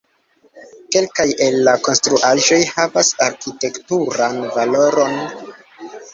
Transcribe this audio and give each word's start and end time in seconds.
Kelkaj 0.95 1.25
el 1.47 1.57
la 1.67 1.75
konstruaĵoj 1.87 2.59
havas 2.71 3.13
arkitekturan 3.27 4.43
valoron. 4.59 5.17